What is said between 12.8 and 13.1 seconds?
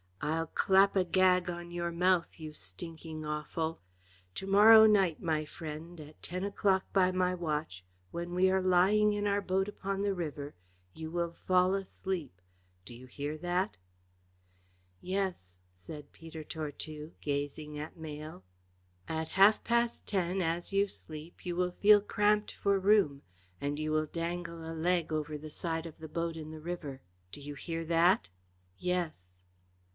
Do you